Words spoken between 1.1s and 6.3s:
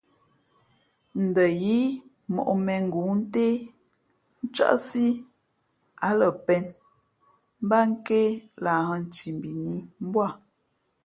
Ndα yíí mōʼ mēngoo ntě, ncάʼsǐ á lα